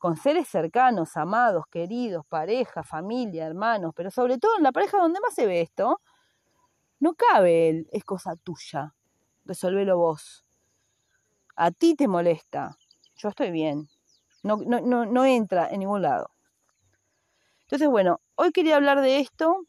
con 0.00 0.16
seres 0.16 0.48
cercanos, 0.48 1.16
amados, 1.18 1.66
queridos, 1.70 2.24
pareja, 2.26 2.82
familia, 2.82 3.46
hermanos, 3.46 3.92
pero 3.94 4.10
sobre 4.10 4.38
todo 4.38 4.56
en 4.56 4.62
la 4.62 4.72
pareja 4.72 4.96
donde 4.96 5.20
más 5.20 5.34
se 5.34 5.46
ve 5.46 5.60
esto, 5.60 6.00
no 7.00 7.12
cabe 7.14 7.68
él, 7.68 7.88
es 7.92 8.02
cosa 8.04 8.34
tuya, 8.36 8.94
resolvelo 9.44 9.98
vos. 9.98 10.46
A 11.56 11.70
ti 11.70 11.94
te 11.94 12.08
molesta, 12.08 12.78
yo 13.16 13.28
estoy 13.28 13.50
bien, 13.50 13.90
no, 14.42 14.56
no, 14.56 14.80
no, 14.80 15.04
no 15.04 15.24
entra 15.26 15.68
en 15.68 15.80
ningún 15.80 16.00
lado. 16.00 16.30
Entonces, 17.64 17.88
bueno, 17.88 18.20
hoy 18.36 18.52
quería 18.52 18.76
hablar 18.76 19.02
de 19.02 19.20
esto 19.20 19.66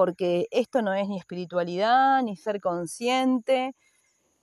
porque 0.00 0.46
esto 0.50 0.80
no 0.80 0.94
es 0.94 1.06
ni 1.08 1.18
espiritualidad, 1.18 2.22
ni 2.22 2.34
ser 2.34 2.58
consciente, 2.58 3.76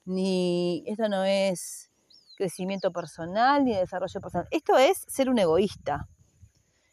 ni 0.04 0.84
esto 0.86 1.08
no 1.08 1.24
es 1.24 1.90
crecimiento 2.36 2.92
personal 2.92 3.64
ni 3.64 3.74
desarrollo 3.74 4.20
personal. 4.20 4.46
Esto 4.52 4.78
es 4.78 5.04
ser 5.08 5.28
un 5.28 5.40
egoísta. 5.40 6.06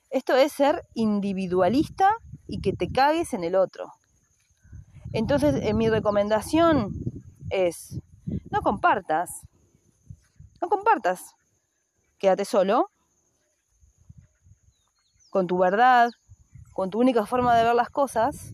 Esto 0.10 0.36
es 0.36 0.51
ser 0.51 0.81
individualista 0.95 2.10
y 2.48 2.60
que 2.60 2.74
te 2.74 2.91
cagues 2.91 3.36
en 3.36 3.43
el 3.43 3.53
otro. 3.53 3.86
Entonces, 5.13 5.60
eh, 5.62 5.75
mi 5.75 5.88
recomendación 5.88 6.89
es, 7.51 8.00
no 8.50 8.63
compartas, 8.63 9.41
no 10.60 10.69
compartas, 10.69 11.36
quédate 12.17 12.45
solo, 12.45 12.89
con 15.29 15.45
tu 15.45 15.60
verdad, 15.60 16.10
con 16.75 16.89
tu 16.89 17.00
única 17.00 17.25
forma 17.25 17.55
de 17.55 17.63
ver 17.63 17.74
las 17.74 17.89
cosas, 17.89 18.51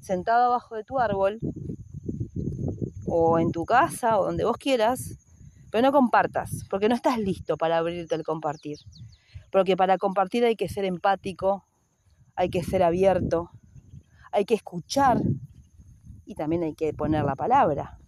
sentado 0.00 0.46
abajo 0.46 0.74
de 0.74 0.82
tu 0.82 0.98
árbol, 0.98 1.38
o 3.06 3.38
en 3.38 3.52
tu 3.52 3.64
casa, 3.64 4.18
o 4.18 4.24
donde 4.24 4.44
vos 4.44 4.56
quieras, 4.56 5.16
pero 5.70 5.86
no 5.86 5.92
compartas, 5.92 6.66
porque 6.68 6.88
no 6.88 6.96
estás 6.96 7.16
listo 7.16 7.56
para 7.56 7.78
abrirte 7.78 8.16
al 8.16 8.24
compartir. 8.24 8.78
Porque 9.52 9.76
para 9.76 9.98
compartir 9.98 10.44
hay 10.44 10.56
que 10.56 10.68
ser 10.68 10.84
empático, 10.84 11.64
hay 12.34 12.50
que 12.50 12.64
ser 12.64 12.82
abierto, 12.82 13.52
hay 14.32 14.46
que 14.46 14.54
escuchar 14.54 15.22
y 16.24 16.34
también 16.34 16.64
hay 16.64 16.74
que 16.74 16.92
poner 16.92 17.24
la 17.24 17.36
palabra. 17.36 18.00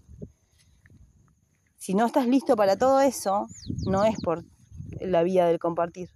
Si 1.76 1.94
no 1.94 2.04
estás 2.06 2.26
listo 2.26 2.56
para 2.56 2.76
todo 2.76 3.00
eso, 3.00 3.46
no 3.86 4.04
es 4.04 4.16
por 4.20 4.44
la 5.00 5.22
vía 5.22 5.46
del 5.46 5.60
compartir. 5.60 6.10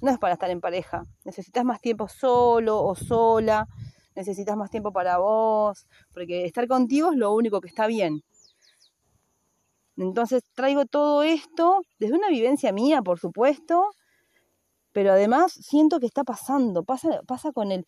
No 0.00 0.10
es 0.10 0.18
para 0.18 0.34
estar 0.34 0.50
en 0.50 0.60
pareja. 0.60 1.04
Necesitas 1.24 1.64
más 1.64 1.80
tiempo 1.80 2.08
solo 2.08 2.82
o 2.82 2.94
sola. 2.94 3.68
Necesitas 4.14 4.56
más 4.56 4.70
tiempo 4.70 4.92
para 4.92 5.18
vos. 5.18 5.86
Porque 6.12 6.44
estar 6.44 6.66
contigo 6.66 7.12
es 7.12 7.18
lo 7.18 7.32
único 7.34 7.60
que 7.60 7.68
está 7.68 7.86
bien. 7.86 8.22
Entonces 9.96 10.42
traigo 10.54 10.86
todo 10.86 11.22
esto 11.22 11.82
desde 11.98 12.14
una 12.14 12.28
vivencia 12.28 12.72
mía, 12.72 13.02
por 13.02 13.18
supuesto, 13.18 13.90
pero 14.92 15.12
además 15.12 15.52
siento 15.52 16.00
que 16.00 16.06
está 16.06 16.24
pasando, 16.24 16.84
pasa, 16.84 17.20
pasa 17.26 17.52
con 17.52 17.70
el, 17.70 17.86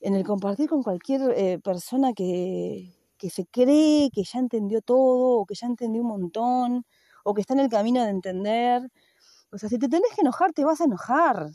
en 0.00 0.14
el 0.14 0.24
compartir 0.24 0.68
con 0.68 0.82
cualquier 0.82 1.20
eh, 1.36 1.58
persona 1.62 2.14
que, 2.14 2.94
que 3.18 3.30
se 3.30 3.44
cree 3.46 4.10
que 4.12 4.24
ya 4.24 4.38
entendió 4.38 4.80
todo, 4.80 5.40
o 5.40 5.46
que 5.46 5.54
ya 5.54 5.66
entendió 5.66 6.02
un 6.02 6.08
montón, 6.08 6.86
o 7.24 7.34
que 7.34 7.42
está 7.42 7.54
en 7.54 7.60
el 7.60 7.68
camino 7.68 8.02
de 8.02 8.10
entender. 8.10 8.82
O 9.54 9.58
sea, 9.58 9.68
si 9.68 9.78
te 9.78 9.88
tenés 9.88 10.10
que 10.16 10.22
enojar, 10.22 10.52
te 10.52 10.64
vas 10.64 10.80
a 10.80 10.84
enojar. 10.84 11.48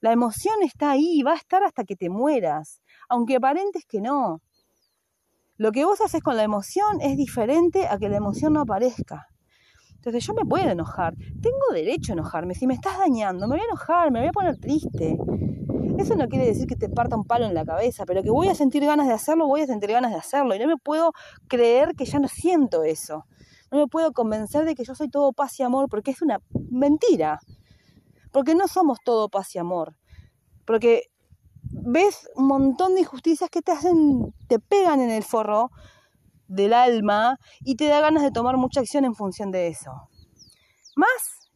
La 0.00 0.10
emoción 0.10 0.56
está 0.62 0.90
ahí, 0.90 1.22
va 1.22 1.34
a 1.34 1.36
estar 1.36 1.62
hasta 1.62 1.84
que 1.84 1.94
te 1.94 2.10
mueras, 2.10 2.82
aunque 3.08 3.36
aparentes 3.36 3.84
que 3.86 4.00
no. 4.00 4.42
Lo 5.56 5.70
que 5.70 5.84
vos 5.84 6.00
haces 6.00 6.20
con 6.20 6.36
la 6.36 6.42
emoción 6.42 7.00
es 7.00 7.16
diferente 7.16 7.86
a 7.86 7.98
que 7.98 8.08
la 8.08 8.16
emoción 8.16 8.54
no 8.54 8.62
aparezca. 8.62 9.28
Entonces 9.94 10.26
yo 10.26 10.34
me 10.34 10.44
puedo 10.44 10.68
enojar, 10.68 11.14
tengo 11.40 11.72
derecho 11.72 12.10
a 12.10 12.14
enojarme, 12.14 12.56
si 12.56 12.66
me 12.66 12.74
estás 12.74 12.98
dañando, 12.98 13.46
me 13.46 13.54
voy 13.54 13.60
a 13.60 13.68
enojar, 13.68 14.10
me 14.10 14.18
voy 14.18 14.28
a 14.28 14.32
poner 14.32 14.58
triste. 14.58 15.16
Eso 15.98 16.16
no 16.16 16.26
quiere 16.26 16.46
decir 16.46 16.66
que 16.66 16.74
te 16.74 16.88
parta 16.88 17.14
un 17.14 17.24
palo 17.24 17.46
en 17.46 17.54
la 17.54 17.64
cabeza, 17.64 18.04
pero 18.04 18.24
que 18.24 18.30
voy 18.30 18.48
a 18.48 18.56
sentir 18.56 18.84
ganas 18.84 19.06
de 19.06 19.12
hacerlo, 19.12 19.46
voy 19.46 19.60
a 19.60 19.66
sentir 19.68 19.92
ganas 19.92 20.10
de 20.10 20.18
hacerlo. 20.18 20.56
Y 20.56 20.58
no 20.58 20.66
me 20.66 20.76
puedo 20.76 21.12
creer 21.46 21.94
que 21.96 22.04
ya 22.04 22.18
no 22.18 22.26
siento 22.26 22.82
eso. 22.82 23.26
No 23.72 23.78
me 23.78 23.86
puedo 23.86 24.12
convencer 24.12 24.66
de 24.66 24.74
que 24.74 24.84
yo 24.84 24.94
soy 24.94 25.08
todo 25.08 25.32
paz 25.32 25.58
y 25.58 25.62
amor, 25.62 25.88
porque 25.88 26.10
es 26.10 26.20
una 26.20 26.38
mentira. 26.70 27.40
porque 28.30 28.54
no 28.54 28.66
somos 28.68 28.98
todo 29.04 29.28
paz 29.28 29.54
y 29.54 29.58
amor, 29.58 29.94
porque 30.64 31.10
ves 31.64 32.30
un 32.34 32.46
montón 32.46 32.94
de 32.94 33.00
injusticias 33.00 33.50
que 33.50 33.60
te 33.60 33.72
hacen, 33.72 34.34
te 34.48 34.58
pegan 34.58 35.00
en 35.00 35.10
el 35.10 35.22
forro 35.22 35.70
del 36.48 36.72
alma 36.72 37.38
y 37.60 37.76
te 37.76 37.86
da 37.88 38.00
ganas 38.00 38.22
de 38.22 38.30
tomar 38.30 38.56
mucha 38.56 38.80
acción 38.80 39.04
en 39.04 39.14
función 39.14 39.50
de 39.50 39.68
eso. 39.68 39.90
Más 40.96 41.10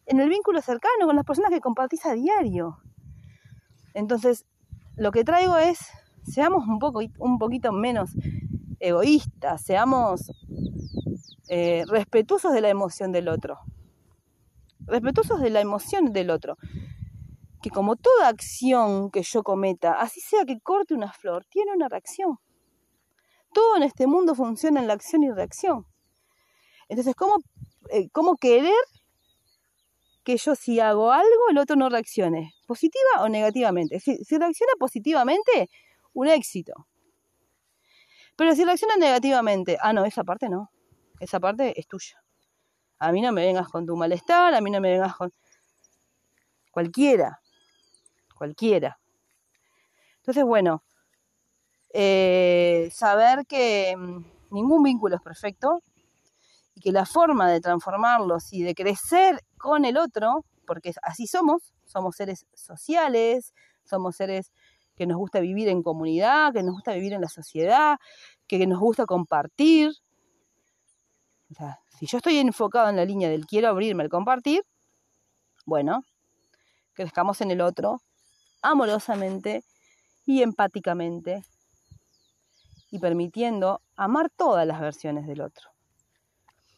en 0.06 0.20
el 0.20 0.28
vínculo 0.28 0.60
cercano 0.60 1.06
con 1.06 1.16
las 1.16 1.24
personas 1.24 1.50
que 1.50 1.60
compartís 1.60 2.04
a 2.04 2.12
diario. 2.12 2.78
Entonces, 3.94 4.44
lo 4.96 5.12
que 5.12 5.24
traigo 5.24 5.56
es, 5.56 5.78
seamos 6.24 6.66
un, 6.66 6.78
poco, 6.78 7.00
un 7.18 7.38
poquito 7.38 7.72
menos 7.72 8.10
egoístas, 8.80 9.62
seamos 9.62 10.30
eh, 11.48 11.84
respetuosos 11.86 12.52
de 12.52 12.60
la 12.60 12.68
emoción 12.68 13.12
del 13.12 13.28
otro. 13.28 13.58
Respetuosos 14.80 15.40
de 15.40 15.50
la 15.50 15.60
emoción 15.60 16.12
del 16.12 16.30
otro. 16.30 16.56
Que 17.62 17.70
como 17.70 17.96
toda 17.96 18.28
acción 18.28 19.10
que 19.10 19.22
yo 19.22 19.42
cometa, 19.42 20.00
así 20.00 20.20
sea 20.20 20.44
que 20.44 20.60
corte 20.60 20.94
una 20.94 21.12
flor, 21.12 21.44
tiene 21.46 21.72
una 21.72 21.88
reacción. 21.88 22.38
Todo 23.52 23.76
en 23.76 23.84
este 23.84 24.06
mundo 24.06 24.34
funciona 24.34 24.80
en 24.80 24.86
la 24.86 24.94
acción 24.94 25.22
y 25.22 25.30
reacción. 25.30 25.86
Entonces, 26.88 27.14
¿cómo, 27.14 27.36
eh, 27.90 28.08
cómo 28.10 28.36
querer 28.36 28.74
que 30.24 30.36
yo 30.36 30.54
si 30.56 30.80
hago 30.80 31.12
algo, 31.12 31.48
el 31.50 31.58
otro 31.58 31.76
no 31.76 31.88
reaccione? 31.88 32.54
¿Positiva 32.66 33.22
o 33.22 33.28
negativamente? 33.28 34.00
Si, 34.00 34.16
si 34.24 34.36
reacciona 34.36 34.72
positivamente, 34.78 35.70
un 36.12 36.28
éxito. 36.28 36.86
Pero 38.36 38.54
si 38.54 38.64
reacciona 38.64 38.96
negativamente, 38.96 39.78
ah, 39.80 39.92
no, 39.92 40.04
esa 40.04 40.24
parte 40.24 40.48
no 40.48 40.70
esa 41.20 41.40
parte 41.40 41.78
es 41.78 41.86
tuya. 41.86 42.22
A 42.98 43.12
mí 43.12 43.20
no 43.20 43.32
me 43.32 43.44
vengas 43.44 43.68
con 43.68 43.86
tu 43.86 43.96
malestar, 43.96 44.54
a 44.54 44.60
mí 44.60 44.70
no 44.70 44.80
me 44.80 44.90
vengas 44.90 45.16
con 45.16 45.32
cualquiera, 46.70 47.40
cualquiera. 48.34 48.98
Entonces, 50.18 50.44
bueno, 50.44 50.82
eh, 51.92 52.90
saber 52.92 53.46
que 53.46 53.94
mm, 53.96 54.24
ningún 54.50 54.82
vínculo 54.82 55.16
es 55.16 55.22
perfecto 55.22 55.82
y 56.74 56.80
que 56.80 56.92
la 56.92 57.06
forma 57.06 57.50
de 57.50 57.60
transformarlos 57.60 58.52
y 58.52 58.62
de 58.62 58.74
crecer 58.74 59.40
con 59.56 59.84
el 59.84 59.96
otro, 59.96 60.44
porque 60.66 60.92
así 61.02 61.26
somos, 61.26 61.72
somos 61.84 62.16
seres 62.16 62.46
sociales, 62.54 63.54
somos 63.84 64.16
seres 64.16 64.52
que 64.96 65.06
nos 65.06 65.16
gusta 65.16 65.40
vivir 65.40 65.68
en 65.68 65.82
comunidad, 65.82 66.52
que 66.52 66.62
nos 66.62 66.74
gusta 66.74 66.92
vivir 66.92 67.12
en 67.12 67.20
la 67.20 67.28
sociedad, 67.28 67.98
que 68.46 68.66
nos 68.66 68.80
gusta 68.80 69.06
compartir, 69.06 69.92
o 71.50 71.54
sea, 71.54 71.78
si 71.98 72.06
yo 72.06 72.18
estoy 72.18 72.38
enfocado 72.38 72.88
en 72.88 72.96
la 72.96 73.04
línea 73.04 73.28
del 73.28 73.46
quiero 73.46 73.68
abrirme 73.68 74.02
al 74.02 74.08
compartir, 74.08 74.62
bueno, 75.64 76.02
crezcamos 76.92 77.40
en 77.40 77.50
el 77.50 77.60
otro 77.60 78.00
amorosamente 78.62 79.64
y 80.24 80.42
empáticamente 80.42 81.44
y 82.90 82.98
permitiendo 82.98 83.80
amar 83.96 84.30
todas 84.30 84.66
las 84.66 84.80
versiones 84.80 85.26
del 85.26 85.40
otro. 85.40 85.70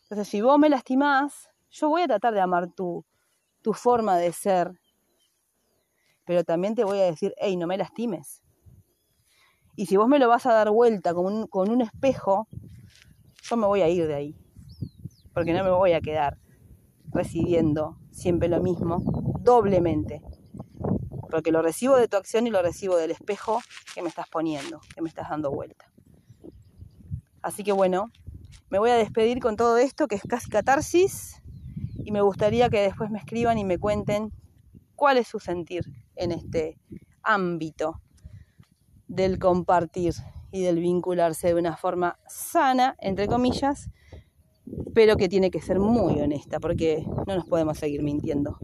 Entonces, 0.02 0.28
si 0.28 0.40
vos 0.40 0.58
me 0.58 0.68
lastimás, 0.68 1.48
yo 1.70 1.88
voy 1.88 2.02
a 2.02 2.06
tratar 2.06 2.34
de 2.34 2.40
amar 2.40 2.72
tu, 2.72 3.04
tu 3.62 3.72
forma 3.72 4.16
de 4.16 4.32
ser, 4.32 4.80
pero 6.24 6.44
también 6.44 6.74
te 6.74 6.84
voy 6.84 6.98
a 7.00 7.04
decir, 7.04 7.34
hey, 7.38 7.56
no 7.56 7.66
me 7.66 7.78
lastimes. 7.78 8.42
Y 9.76 9.86
si 9.86 9.96
vos 9.96 10.08
me 10.08 10.18
lo 10.18 10.28
vas 10.28 10.44
a 10.46 10.52
dar 10.52 10.70
vuelta 10.70 11.14
con 11.14 11.26
un, 11.26 11.46
con 11.46 11.70
un 11.70 11.80
espejo, 11.80 12.48
yo 13.42 13.56
me 13.56 13.66
voy 13.66 13.82
a 13.82 13.88
ir 13.88 14.06
de 14.06 14.14
ahí 14.14 14.47
porque 15.38 15.52
no 15.52 15.62
me 15.62 15.70
voy 15.70 15.92
a 15.92 16.00
quedar 16.00 16.36
recibiendo 17.12 17.96
siempre 18.10 18.48
lo 18.48 18.60
mismo 18.60 19.00
doblemente. 19.38 20.20
Porque 21.30 21.52
lo 21.52 21.62
recibo 21.62 21.94
de 21.94 22.08
tu 22.08 22.16
acción 22.16 22.48
y 22.48 22.50
lo 22.50 22.60
recibo 22.60 22.96
del 22.96 23.12
espejo 23.12 23.60
que 23.94 24.02
me 24.02 24.08
estás 24.08 24.26
poniendo, 24.28 24.80
que 24.92 25.00
me 25.00 25.08
estás 25.08 25.28
dando 25.28 25.52
vuelta. 25.52 25.92
Así 27.40 27.62
que 27.62 27.70
bueno, 27.70 28.10
me 28.68 28.80
voy 28.80 28.90
a 28.90 28.96
despedir 28.96 29.38
con 29.38 29.54
todo 29.54 29.78
esto 29.78 30.08
que 30.08 30.16
es 30.16 30.22
casi 30.28 30.50
catarsis 30.50 31.40
y 32.02 32.10
me 32.10 32.20
gustaría 32.20 32.68
que 32.68 32.80
después 32.80 33.08
me 33.08 33.20
escriban 33.20 33.58
y 33.58 33.64
me 33.64 33.78
cuenten 33.78 34.32
cuál 34.96 35.18
es 35.18 35.28
su 35.28 35.38
sentir 35.38 35.84
en 36.16 36.32
este 36.32 36.80
ámbito 37.22 38.02
del 39.06 39.38
compartir 39.38 40.14
y 40.50 40.62
del 40.64 40.80
vincularse 40.80 41.46
de 41.46 41.54
una 41.54 41.76
forma 41.76 42.18
sana, 42.26 42.96
entre 42.98 43.28
comillas, 43.28 43.88
pero 44.98 45.16
que 45.16 45.28
tiene 45.28 45.52
que 45.52 45.60
ser 45.60 45.78
muy 45.78 46.20
honesta, 46.20 46.58
porque 46.58 47.04
no 47.28 47.36
nos 47.36 47.46
podemos 47.46 47.78
seguir 47.78 48.02
mintiendo, 48.02 48.58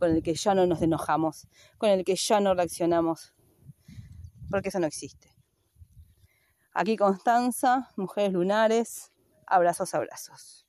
con 0.00 0.10
el 0.10 0.20
que 0.20 0.34
ya 0.34 0.52
no 0.52 0.66
nos 0.66 0.82
enojamos, 0.82 1.46
con 1.78 1.90
el 1.90 2.02
que 2.04 2.16
ya 2.16 2.40
no 2.40 2.54
reaccionamos, 2.54 3.36
porque 4.50 4.70
eso 4.70 4.80
no 4.80 4.88
existe. 4.88 5.32
Aquí 6.72 6.96
Constanza, 6.96 7.92
Mujeres 7.96 8.32
Lunares, 8.32 9.12
abrazos, 9.46 9.94
abrazos. 9.94 10.65